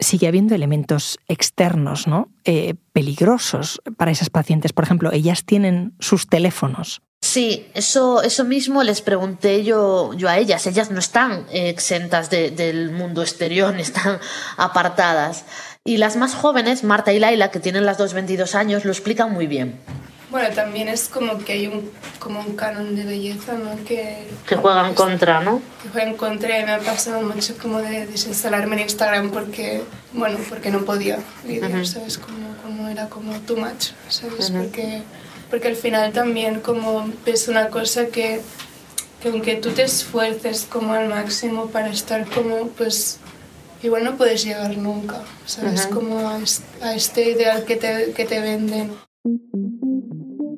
sigue 0.00 0.26
habiendo 0.26 0.54
elementos 0.54 1.18
externos, 1.28 2.06
¿no? 2.06 2.28
Eh, 2.44 2.74
peligrosos 2.92 3.80
para 3.96 4.10
esas 4.10 4.30
pacientes. 4.30 4.72
Por 4.72 4.84
ejemplo, 4.84 5.12
ellas 5.12 5.44
tienen 5.44 5.94
sus 6.00 6.28
teléfonos. 6.28 7.02
Sí, 7.22 7.66
eso, 7.72 8.22
eso 8.22 8.44
mismo 8.44 8.82
les 8.82 9.00
pregunté 9.00 9.64
yo, 9.64 10.12
yo 10.12 10.28
a 10.28 10.36
ellas. 10.36 10.66
Ellas 10.66 10.90
no 10.90 10.98
están 10.98 11.46
exentas 11.50 12.28
del 12.28 12.90
mundo 12.90 13.22
exterior, 13.22 13.74
están 13.80 14.18
apartadas. 14.58 15.46
Y 15.84 15.96
las 15.96 16.16
más 16.16 16.34
jóvenes, 16.34 16.84
Marta 16.84 17.12
y 17.12 17.18
Laila, 17.18 17.50
que 17.50 17.60
tienen 17.60 17.86
las 17.86 17.96
dos 17.96 18.12
22 18.12 18.54
años, 18.54 18.84
lo 18.84 18.92
explican 18.92 19.32
muy 19.32 19.46
bien. 19.46 19.80
Bueno, 20.35 20.53
también 20.53 20.88
es 20.88 21.09
como 21.09 21.38
que 21.38 21.53
hay 21.53 21.69
un, 21.69 21.88
como 22.19 22.41
un 22.41 22.57
canon 22.57 22.97
de 22.97 23.05
belleza, 23.05 23.53
¿no? 23.53 23.76
Que, 23.85 24.26
que 24.49 24.57
juega 24.57 24.88
en 24.88 24.95
contra, 24.95 25.41
¿no? 25.41 25.62
Que 25.81 25.91
juega 25.91 26.09
en 26.09 26.17
contra 26.17 26.59
y 26.59 26.64
me 26.64 26.73
ha 26.73 26.81
pasado 26.81 27.21
mucho 27.21 27.57
como 27.57 27.79
de 27.79 28.05
desinstalarme 28.09 28.75
en 28.75 28.83
Instagram 28.83 29.31
porque, 29.31 29.85
bueno, 30.12 30.37
porque 30.49 30.73
no 30.73 30.85
podía 30.85 31.21
lidiar, 31.47 31.87
¿sabes? 31.87 32.19
Como, 32.19 32.57
como, 32.64 32.88
era 32.88 33.09
como 33.09 33.33
too 33.43 33.57
much, 33.57 33.91
¿sabes? 34.09 34.50
porque, 34.50 35.03
porque 35.50 35.69
al 35.69 35.76
final 35.76 36.12
también 36.12 36.59
como 36.59 37.09
es 37.26 37.47
una 37.47 37.69
cosa 37.69 38.07
que, 38.07 38.41
que 39.23 39.29
aunque 39.29 39.55
tú 39.55 39.71
te 39.71 39.85
esfuerces 39.85 40.67
como 40.69 40.95
al 40.95 41.11
máximo 41.11 41.67
para 41.67 41.91
estar 41.91 42.26
como, 42.26 42.71
pues 42.71 43.21
igual 43.85 44.03
no 44.03 44.17
puedes 44.17 44.43
llegar 44.43 44.76
nunca, 44.79 45.23
¿sabes? 45.47 45.87
Como 45.87 46.19
a, 46.29 46.41
a, 46.83 46.95
este 46.97 47.31
ideal 47.31 47.64
que 47.64 47.76
te, 47.76 48.12
que 48.14 48.25
te 48.25 48.41
venden. 48.41 48.91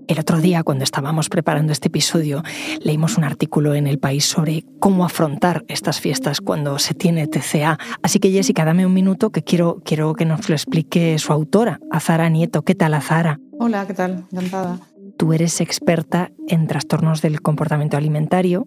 El 0.09 0.21
otro 0.21 0.41
día, 0.41 0.63
cuando 0.63 0.85
estábamos 0.85 1.29
preparando 1.29 1.73
este 1.73 1.89
episodio, 1.89 2.45
leímos 2.81 3.19
un 3.19 3.25
artículo 3.25 3.75
en 3.75 3.89
El 3.89 3.99
País 3.99 4.25
sobre 4.25 4.65
cómo 4.79 5.05
afrontar 5.05 5.65
estas 5.67 6.01
fiestas 6.01 6.41
cuando 6.41 6.79
se 6.79 6.95
tiene 6.95 7.27
TCA. 7.27 7.77
Así 8.03 8.21
que, 8.21 8.31
Jessica, 8.31 8.65
dame 8.65 8.87
un 8.87 8.95
minuto 8.95 9.31
que 9.31 9.43
quiero, 9.43 9.83
quiero 9.85 10.15
que 10.15 10.25
nos 10.25 10.49
lo 10.49 10.55
explique 10.55 11.19
su 11.19 11.33
autora, 11.33 11.81
Azara 11.91 12.29
Nieto. 12.29 12.63
¿Qué 12.63 12.77
tal, 12.77 12.95
Azara? 12.95 13.41
Hola, 13.59 13.85
¿qué 13.87 13.95
tal? 13.95 14.25
Encantada. 14.31 14.79
Tú 15.17 15.33
eres 15.33 15.61
experta 15.61 16.31
en 16.47 16.69
trastornos 16.69 17.21
del 17.21 17.41
comportamiento 17.41 17.97
alimentario 17.97 18.65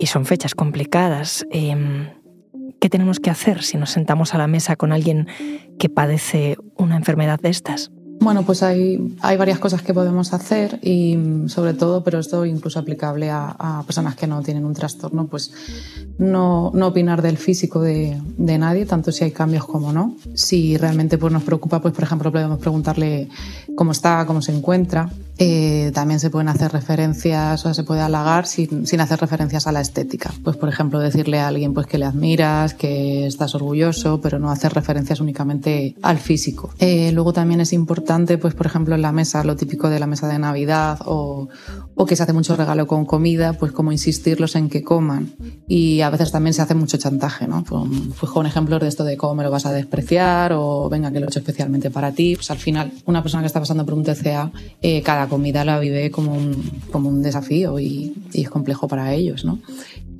y 0.00 0.06
son 0.06 0.26
fechas 0.26 0.56
complicadas. 0.56 1.46
Em, 1.50 2.08
¿Qué 2.80 2.88
tenemos 2.88 3.20
que 3.20 3.30
hacer 3.30 3.62
si 3.62 3.76
nos 3.76 3.90
sentamos 3.90 4.34
a 4.34 4.38
la 4.38 4.46
mesa 4.46 4.74
con 4.74 4.90
alguien 4.90 5.28
que 5.78 5.90
padece 5.90 6.56
una 6.76 6.96
enfermedad 6.96 7.38
de 7.38 7.50
estas? 7.50 7.92
Bueno, 8.20 8.44
pues 8.44 8.62
hay, 8.62 9.16
hay 9.22 9.38
varias 9.38 9.58
cosas 9.58 9.80
que 9.80 9.94
podemos 9.94 10.34
hacer 10.34 10.78
y 10.82 11.16
sobre 11.46 11.72
todo, 11.72 12.04
pero 12.04 12.18
esto 12.18 12.44
incluso 12.44 12.78
aplicable 12.78 13.30
a, 13.30 13.82
personas 13.86 14.14
que 14.14 14.26
no 14.26 14.42
tienen 14.42 14.66
un 14.66 14.74
trastorno, 14.74 15.26
pues 15.26 15.50
no, 16.20 16.70
opinar 16.86 17.22
del 17.22 17.38
físico 17.38 17.80
de, 17.80 18.20
nadie, 18.36 18.84
tanto 18.84 19.10
si 19.10 19.24
hay 19.24 19.30
cambios 19.30 19.64
como 19.64 19.92
no. 19.92 20.16
Si 20.34 20.76
realmente 20.76 21.18
pues, 21.18 21.32
nos 21.32 21.42
preocupa, 21.42 21.80
pues 21.80 21.94
por 21.94 22.04
ejemplo 22.04 22.30
podemos 22.30 22.58
preguntarle 22.58 23.28
cómo 23.74 23.92
está, 23.92 24.24
cómo 24.26 24.42
se 24.42 24.54
encuentra. 24.54 25.10
Eh, 25.42 25.90
también 25.94 26.20
se 26.20 26.28
pueden 26.28 26.48
hacer 26.48 26.70
referencias, 26.70 27.64
o 27.64 27.72
se 27.72 27.82
puede 27.82 28.02
halagar 28.02 28.46
sin, 28.46 28.84
hacer 29.00 29.18
referencias 29.18 29.66
a 29.66 29.72
la 29.72 29.80
estética. 29.80 30.30
Pues 30.44 30.58
por 30.58 30.68
ejemplo 30.68 30.98
decirle 30.98 31.40
a 31.40 31.48
alguien 31.48 31.72
pues 31.72 31.86
que 31.86 31.96
le 31.96 32.04
admiras, 32.04 32.74
que 32.74 33.26
estás 33.26 33.54
orgulloso, 33.54 34.20
pero 34.20 34.38
no 34.38 34.50
hacer 34.50 34.74
referencias 34.74 35.20
únicamente 35.20 35.96
al 36.02 36.18
físico. 36.18 36.74
Eh, 36.78 37.10
luego 37.12 37.32
también 37.32 37.62
es 37.62 37.72
importante 37.72 38.36
pues 38.36 38.52
por 38.52 38.66
ejemplo 38.66 38.94
en 38.94 39.00
la 39.00 39.12
mesa, 39.12 39.42
lo 39.42 39.56
típico 39.56 39.88
de 39.88 39.98
la 39.98 40.06
mesa 40.06 40.28
de 40.28 40.38
Navidad 40.38 40.98
o, 41.06 41.48
o 41.94 42.04
que 42.04 42.16
se 42.16 42.24
hace 42.24 42.34
mucho 42.34 42.54
regalo 42.54 42.86
con 42.86 43.06
comida, 43.06 43.54
pues 43.54 43.72
como 43.72 43.92
insistirlos 43.92 44.56
en 44.56 44.68
que 44.68 44.82
coman. 44.82 45.32
Y 45.66 46.02
a 46.02 46.09
veces 46.10 46.32
también 46.32 46.54
se 46.54 46.62
hace 46.62 46.74
mucho 46.74 46.96
chantaje, 46.96 47.46
¿no? 47.46 47.64
Pues, 47.64 47.82
pues 48.18 48.32
con 48.32 48.46
ejemplos 48.46 48.80
de 48.80 48.88
esto 48.88 49.04
de 49.04 49.16
cómo 49.16 49.34
me 49.34 49.44
lo 49.44 49.50
vas 49.50 49.66
a 49.66 49.72
despreciar 49.72 50.52
o 50.54 50.88
venga 50.88 51.10
que 51.10 51.20
lo 51.20 51.26
he 51.26 51.28
hecho 51.28 51.40
especialmente 51.40 51.90
para 51.90 52.12
ti. 52.12 52.36
Pues 52.36 52.50
al 52.50 52.58
final, 52.58 52.92
una 53.06 53.22
persona 53.22 53.42
que 53.42 53.46
está 53.46 53.60
pasando 53.60 53.84
por 53.84 53.94
un 53.94 54.04
TCA, 54.04 54.52
eh, 54.82 55.02
cada 55.02 55.28
comida 55.28 55.64
la 55.64 55.78
vive 55.78 56.10
como 56.10 56.34
un, 56.34 56.70
como 56.90 57.08
un 57.08 57.22
desafío 57.22 57.78
y, 57.78 58.14
y 58.32 58.42
es 58.42 58.50
complejo 58.50 58.88
para 58.88 59.12
ellos, 59.12 59.44
¿no? 59.44 59.58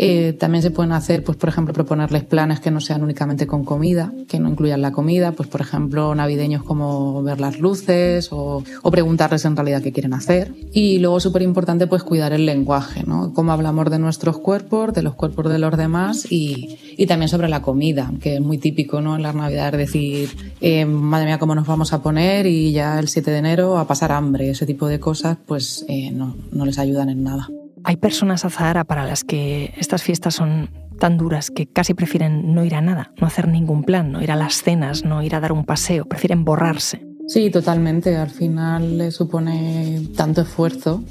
Eh, 0.03 0.33
también 0.33 0.63
se 0.63 0.71
pueden 0.71 0.93
hacer, 0.93 1.23
pues, 1.23 1.37
por 1.37 1.51
ejemplo, 1.51 1.75
proponerles 1.75 2.25
planes 2.25 2.59
que 2.61 2.71
no 2.71 2.81
sean 2.81 3.03
únicamente 3.03 3.47
con 3.47 3.67
comida, 3.67 4.15
que 4.29 4.41
no 4.41 4.49
incluyan 4.49 4.81
la 4.81 4.93
comida, 4.93 5.33
pues, 5.33 5.47
por 5.47 5.61
ejemplo, 5.61 6.15
navideños 6.15 6.63
como 6.63 7.23
ver 7.23 7.39
las 7.39 7.61
luces 7.61 8.33
o, 8.33 8.65
o 8.81 8.91
preguntarles 8.91 9.45
en 9.45 9.57
realidad 9.57 9.83
qué 9.83 9.93
quieren 9.93 10.15
hacer. 10.15 10.55
Y 10.73 11.01
luego, 11.01 11.21
súper 11.21 11.43
importante, 11.43 11.87
pues, 11.87 12.03
cuidar 12.03 12.33
el 12.33 12.47
lenguaje, 12.47 13.05
¿no? 13.07 13.35
Cómo 13.35 13.53
hablamos 13.53 13.91
de 13.91 13.99
nuestros 13.99 14.39
cuerpos, 14.39 14.95
de 14.95 15.03
los 15.03 15.17
cuerpos 15.17 15.53
de 15.53 15.59
los 15.59 15.77
demás 15.81 16.31
y, 16.31 16.79
y 16.97 17.07
también 17.07 17.29
sobre 17.29 17.49
la 17.49 17.63
comida, 17.63 18.13
que 18.21 18.37
es 18.37 18.41
muy 18.41 18.59
típico, 18.59 19.01
¿no? 19.01 19.17
En 19.17 19.23
las 19.23 19.35
navidades 19.35 19.79
decir, 19.79 20.29
eh, 20.61 20.85
madre 20.85 21.27
mía, 21.27 21.39
cómo 21.39 21.55
nos 21.55 21.67
vamos 21.67 21.93
a 21.93 22.03
poner 22.03 22.47
y 22.47 22.73
ya 22.73 22.99
el 22.99 23.09
7 23.09 23.31
de 23.31 23.39
enero 23.39 23.79
a 23.79 23.87
pasar 23.87 24.13
hambre, 24.13 24.51
ese 24.51 24.67
tipo 24.67 24.87
de 24.87 25.01
cosas, 25.01 25.39
pues, 25.47 25.85
eh, 25.89 26.11
no, 26.13 26.37
no 26.53 26.65
les 26.65 26.79
ayudan 26.79 27.09
en 27.09 27.25
nada. 27.25 27.49
Hay 27.83 27.97
personas 27.97 28.45
a 28.45 28.51
Zahara 28.51 28.85
para 28.85 29.05
las 29.07 29.25
que 29.25 29.73
estas 29.79 30.03
fiestas 30.03 30.35
son 30.35 30.71
tan 30.99 31.17
duras 31.17 31.51
que 31.51 31.67
casi 31.67 31.95
prefieren 31.95 32.55
no 32.55 32.65
ir 32.65 32.75
a 32.75 32.81
nada, 32.81 33.13
no 33.21 33.27
hacer 33.27 33.49
ningún 33.49 33.83
plan, 33.83 34.13
no 34.13 34.23
ir 34.23 34.31
a 34.31 34.37
las 34.37 34.63
cenas, 34.63 35.05
no 35.05 35.23
ir 35.23 35.35
a 35.35 35.41
dar 35.41 35.53
un 35.53 35.65
paseo, 35.65 36.05
prefieren 36.05 36.45
borrarse. 36.45 37.11
Sí, 37.27 37.49
totalmente. 37.49 38.17
Al 38.17 38.31
final 38.31 38.99
le 38.99 39.13
supone 39.13 40.03
tanto 40.17 40.43
esfuerzo 40.43 41.05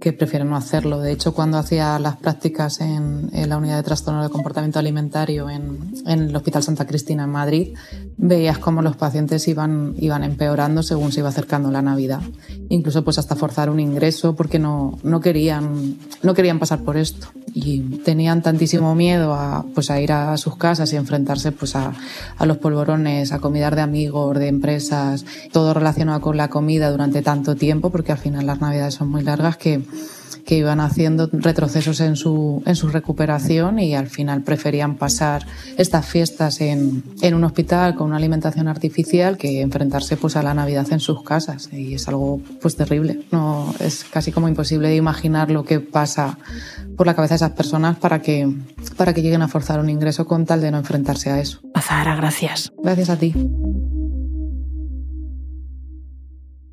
que 0.00 0.12
prefieren 0.12 0.50
no 0.50 0.56
hacerlo. 0.56 1.00
De 1.00 1.12
hecho, 1.12 1.34
cuando 1.34 1.58
hacía 1.58 1.98
las 1.98 2.16
prácticas 2.16 2.80
en, 2.80 3.30
la 3.48 3.56
unidad 3.56 3.76
de 3.76 3.82
trastorno 3.82 4.22
de 4.22 4.28
comportamiento 4.28 4.78
alimentario 4.78 5.48
en, 5.50 5.94
el 6.06 6.34
Hospital 6.34 6.62
Santa 6.62 6.86
Cristina 6.86 7.24
en 7.24 7.30
Madrid, 7.30 7.74
veías 8.16 8.58
cómo 8.58 8.82
los 8.82 8.96
pacientes 8.96 9.46
iban, 9.48 9.94
iban 9.96 10.24
empeorando 10.24 10.82
según 10.82 11.12
se 11.12 11.20
iba 11.20 11.28
acercando 11.28 11.70
la 11.70 11.82
Navidad. 11.82 12.20
Incluso 12.68 13.04
pues 13.04 13.18
hasta 13.18 13.36
forzar 13.36 13.70
un 13.70 13.80
ingreso 13.80 14.34
porque 14.36 14.58
no, 14.58 14.98
no, 15.02 15.20
querían, 15.20 15.96
no 16.22 16.34
querían 16.34 16.58
pasar 16.58 16.82
por 16.82 16.96
esto. 16.96 17.28
Y 17.54 17.80
tenían 18.04 18.42
tantísimo 18.42 18.96
miedo 18.96 19.32
a, 19.32 19.64
pues, 19.74 19.90
a 19.90 20.00
ir 20.00 20.10
a 20.10 20.36
sus 20.36 20.56
casas 20.56 20.92
y 20.92 20.96
enfrentarse 20.96 21.52
pues, 21.52 21.76
a, 21.76 21.92
a 22.36 22.46
los 22.46 22.58
polvorones, 22.58 23.30
a 23.30 23.38
comida 23.38 23.70
de 23.70 23.80
amigos, 23.80 24.36
de 24.36 24.48
empresas, 24.48 25.24
todo 25.52 25.72
relacionado 25.72 26.20
con 26.20 26.36
la 26.36 26.48
comida 26.48 26.90
durante 26.90 27.22
tanto 27.22 27.54
tiempo, 27.54 27.90
porque 27.90 28.10
al 28.10 28.18
final 28.18 28.46
las 28.46 28.60
navidades 28.60 28.94
son 28.94 29.08
muy 29.08 29.22
largas, 29.22 29.56
que 29.56 29.82
que 30.44 30.56
iban 30.56 30.80
haciendo 30.80 31.28
retrocesos 31.32 32.00
en 32.00 32.16
su, 32.16 32.62
en 32.66 32.76
su 32.76 32.88
recuperación 32.88 33.78
y 33.78 33.94
al 33.94 34.08
final 34.08 34.42
preferían 34.42 34.96
pasar 34.96 35.46
estas 35.78 36.06
fiestas 36.06 36.60
en, 36.60 37.02
en 37.22 37.34
un 37.34 37.44
hospital 37.44 37.94
con 37.94 38.08
una 38.08 38.16
alimentación 38.16 38.68
artificial 38.68 39.36
que 39.36 39.60
enfrentarse 39.60 40.16
pues 40.16 40.36
a 40.36 40.42
la 40.42 40.54
Navidad 40.54 40.86
en 40.90 41.00
sus 41.00 41.22
casas 41.22 41.70
y 41.72 41.94
es 41.94 42.08
algo 42.08 42.40
pues 42.60 42.76
terrible. 42.76 43.24
No, 43.30 43.74
es 43.80 44.04
casi 44.04 44.32
como 44.32 44.48
imposible 44.48 44.88
de 44.88 44.96
imaginar 44.96 45.50
lo 45.50 45.64
que 45.64 45.80
pasa 45.80 46.38
por 46.96 47.06
la 47.06 47.14
cabeza 47.14 47.34
de 47.34 47.36
esas 47.36 47.52
personas 47.52 47.96
para 47.96 48.20
que, 48.20 48.52
para 48.96 49.14
que 49.14 49.22
lleguen 49.22 49.42
a 49.42 49.48
forzar 49.48 49.80
un 49.80 49.90
ingreso 49.90 50.26
con 50.26 50.46
tal 50.46 50.60
de 50.60 50.70
no 50.70 50.78
enfrentarse 50.78 51.30
a 51.30 51.40
eso. 51.40 51.60
Azahara, 51.74 52.16
gracias. 52.16 52.72
Gracias 52.82 53.10
a 53.10 53.18
ti. 53.18 53.34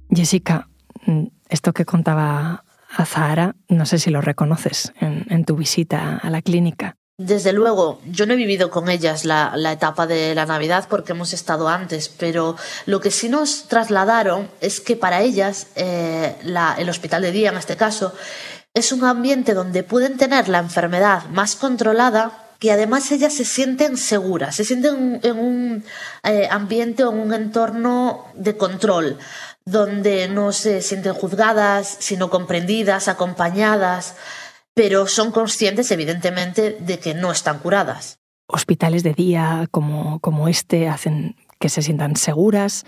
Jessica, 0.09 0.67
mm, 1.05 1.27
esto 1.49 1.73
que 1.73 1.85
contaba 1.85 2.65
a 2.95 3.05
Zahara, 3.05 3.55
no 3.67 3.85
sé 3.85 3.99
si 3.99 4.09
lo 4.09 4.21
reconoces 4.21 4.93
en, 4.99 5.45
tu 5.45 5.55
visita 5.55 6.17
a 6.21 6.29
la 6.29 6.41
clínica. 6.41 6.95
Desde 7.17 7.53
luego, 7.53 8.01
yo 8.05 8.25
no 8.25 8.33
he 8.33 8.37
vivido 8.37 8.71
con 8.71 8.89
ellas 8.89 9.25
la, 9.25 9.53
etapa 9.71 10.07
de 10.07 10.33
la 10.33 10.45
Navidad 10.45 10.87
porque 10.89 11.11
hemos 11.11 11.33
estado 11.33 11.69
antes, 11.69 12.09
pero 12.09 12.55
lo 12.85 12.99
que 12.99 13.11
sí 13.11 13.29
nos 13.29 13.67
trasladaron 13.67 14.49
es 14.59 14.79
que 14.79 14.95
para 14.95 15.21
ellas 15.21 15.67
eh, 15.75 16.35
el 16.77 16.89
hospital 16.89 17.21
de 17.21 17.31
día, 17.31 17.49
en 17.51 17.57
este 17.57 17.77
caso, 17.77 18.13
es 18.73 18.91
un 18.91 19.03
ambiente 19.03 19.53
donde 19.53 19.83
pueden 19.83 20.17
tener 20.17 20.47
la 20.47 20.59
enfermedad 20.59 21.25
más 21.29 21.55
controlada 21.55 22.41
que 22.61 22.71
además 22.71 23.11
ellas 23.11 23.33
se 23.33 23.43
sienten 23.43 23.97
seguras, 23.97 24.55
se 24.55 24.63
sienten 24.63 25.19
en 25.23 25.39
un 25.39 25.83
eh, 26.23 26.47
ambiente 26.49 27.03
o 27.03 27.11
en 27.11 27.17
un 27.17 27.33
entorno 27.33 28.25
de 28.35 28.55
control 28.55 29.17
donde 29.65 30.27
no 30.27 30.51
se 30.51 30.81
sienten 30.81 31.13
juzgadas, 31.13 31.97
sino 31.99 32.29
comprendidas, 32.29 33.07
acompañadas, 33.07 34.15
pero 34.73 35.07
son 35.07 35.31
conscientes, 35.31 35.91
evidentemente, 35.91 36.77
de 36.79 36.99
que 36.99 37.13
no 37.13 37.31
están 37.31 37.59
curadas. 37.59 38.19
Hospitales 38.47 39.03
de 39.03 39.13
día 39.13 39.67
como, 39.71 40.19
como 40.19 40.47
este 40.47 40.89
hacen 40.89 41.35
que 41.59 41.69
se 41.69 41.81
sientan 41.81 42.15
seguras, 42.15 42.85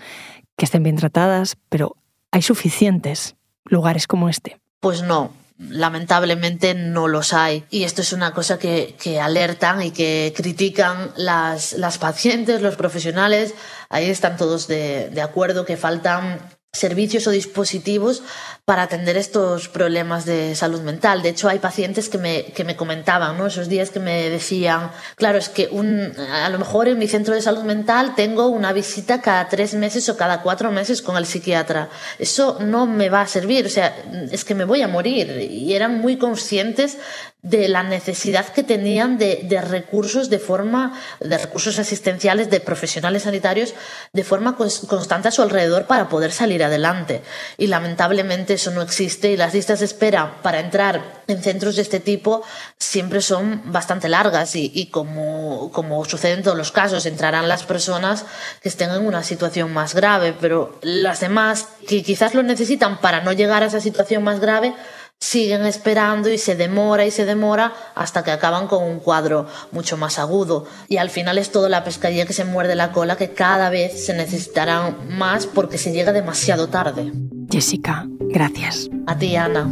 que 0.56 0.64
estén 0.64 0.82
bien 0.82 0.96
tratadas, 0.96 1.56
pero 1.68 1.96
¿hay 2.30 2.42
suficientes 2.42 3.36
lugares 3.64 4.06
como 4.06 4.28
este? 4.28 4.58
Pues 4.80 5.02
no, 5.02 5.32
lamentablemente 5.58 6.74
no 6.74 7.08
los 7.08 7.32
hay. 7.32 7.64
Y 7.70 7.84
esto 7.84 8.02
es 8.02 8.12
una 8.12 8.32
cosa 8.32 8.58
que, 8.58 8.96
que 9.00 9.20
alertan 9.20 9.82
y 9.82 9.90
que 9.90 10.32
critican 10.36 11.12
las, 11.16 11.74
las, 11.74 11.98
pacientes, 11.98 12.60
los 12.60 12.76
profesionales. 12.76 13.54
Ahí 13.88 14.10
están 14.10 14.36
todos 14.36 14.66
de, 14.66 15.10
de 15.10 15.22
acuerdo 15.22 15.64
que 15.64 15.76
faltan 15.76 16.40
servicios 16.74 17.26
o 17.26 17.30
dispositivos 17.30 18.22
para 18.64 18.82
atender 18.82 19.16
estos 19.16 19.68
problemas 19.68 20.24
de 20.24 20.54
salud 20.56 20.80
mental. 20.80 21.22
De 21.22 21.28
hecho, 21.28 21.48
hay 21.48 21.58
pacientes 21.58 22.08
que 22.08 22.18
me, 22.18 22.44
que 22.46 22.64
me 22.64 22.76
comentaban, 22.76 23.38
¿no? 23.38 23.46
Esos 23.46 23.68
días 23.68 23.90
que 23.90 24.00
me 24.00 24.28
decían, 24.28 24.90
claro, 25.16 25.38
es 25.38 25.48
que 25.48 25.68
un, 25.70 26.12
a 26.18 26.48
lo 26.48 26.58
mejor 26.58 26.88
en 26.88 26.98
mi 26.98 27.06
centro 27.06 27.34
de 27.34 27.42
salud 27.42 27.62
mental 27.62 28.14
tengo 28.14 28.48
una 28.48 28.72
visita 28.72 29.20
cada 29.20 29.48
tres 29.48 29.74
meses 29.74 30.08
o 30.08 30.16
cada 30.16 30.42
cuatro 30.42 30.70
meses 30.72 31.00
con 31.00 31.16
el 31.16 31.26
psiquiatra. 31.26 31.90
Eso 32.18 32.58
no 32.60 32.86
me 32.86 33.08
va 33.08 33.20
a 33.20 33.26
servir, 33.28 33.66
o 33.66 33.70
sea, 33.70 33.94
es 34.30 34.44
que 34.44 34.54
me 34.54 34.64
voy 34.64 34.82
a 34.82 34.88
morir. 34.88 35.48
Y 35.50 35.74
eran 35.74 36.00
muy 36.00 36.16
conscientes 36.16 36.98
de 37.44 37.68
la 37.68 37.82
necesidad 37.82 38.46
que 38.46 38.62
tenían 38.62 39.18
de, 39.18 39.40
de, 39.44 39.60
recursos 39.60 40.30
de 40.30 40.38
forma, 40.38 40.98
de 41.20 41.36
recursos 41.36 41.78
asistenciales, 41.78 42.48
de 42.48 42.58
profesionales 42.58 43.24
sanitarios, 43.24 43.74
de 44.14 44.24
forma 44.24 44.56
constante 44.56 45.28
a 45.28 45.30
su 45.30 45.42
alrededor 45.42 45.86
para 45.86 46.08
poder 46.08 46.32
salir 46.32 46.64
adelante. 46.64 47.20
Y 47.58 47.66
lamentablemente 47.66 48.54
eso 48.54 48.70
no 48.70 48.80
existe 48.80 49.30
y 49.30 49.36
las 49.36 49.52
listas 49.52 49.80
de 49.80 49.84
espera 49.84 50.38
para 50.42 50.58
entrar 50.58 51.22
en 51.26 51.42
centros 51.42 51.76
de 51.76 51.82
este 51.82 52.00
tipo 52.00 52.42
siempre 52.78 53.20
son 53.20 53.60
bastante 53.66 54.08
largas 54.08 54.56
y, 54.56 54.72
y 54.74 54.86
como, 54.86 55.70
como 55.70 56.02
sucede 56.06 56.32
en 56.32 56.42
todos 56.42 56.56
los 56.56 56.72
casos, 56.72 57.04
entrarán 57.04 57.46
las 57.46 57.64
personas 57.64 58.24
que 58.62 58.70
estén 58.70 58.90
en 58.90 59.06
una 59.06 59.22
situación 59.22 59.70
más 59.70 59.94
grave, 59.94 60.34
pero 60.40 60.78
las 60.80 61.20
demás 61.20 61.68
que 61.86 62.02
quizás 62.02 62.34
lo 62.34 62.42
necesitan 62.42 63.02
para 63.02 63.20
no 63.20 63.32
llegar 63.32 63.62
a 63.62 63.66
esa 63.66 63.80
situación 63.80 64.24
más 64.24 64.40
grave, 64.40 64.74
siguen 65.20 65.64
esperando 65.64 66.30
y 66.30 66.38
se 66.38 66.54
demora 66.54 67.04
y 67.06 67.10
se 67.10 67.24
demora 67.24 67.72
hasta 67.94 68.22
que 68.22 68.30
acaban 68.30 68.68
con 68.68 68.84
un 68.84 69.00
cuadro 69.00 69.46
mucho 69.72 69.96
más 69.96 70.18
agudo. 70.18 70.66
Y 70.88 70.98
al 70.98 71.10
final 71.10 71.38
es 71.38 71.50
todo 71.50 71.68
la 71.68 71.84
pescadilla 71.84 72.26
que 72.26 72.32
se 72.32 72.44
muerde 72.44 72.74
la 72.74 72.92
cola 72.92 73.16
que 73.16 73.30
cada 73.30 73.70
vez 73.70 74.06
se 74.06 74.14
necesitarán 74.14 74.96
más 75.08 75.46
porque 75.46 75.78
se 75.78 75.92
llega 75.92 76.12
demasiado 76.12 76.68
tarde. 76.68 77.12
Jessica, 77.50 78.06
gracias. 78.20 78.88
A 79.06 79.18
ti, 79.18 79.36
Ana. 79.36 79.68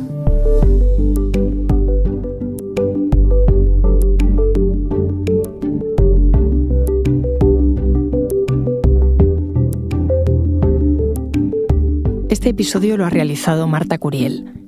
Este 12.28 12.48
episodio 12.48 12.96
lo 12.96 13.04
ha 13.04 13.10
realizado 13.10 13.68
Marta 13.68 13.98
Curiel. 13.98 14.61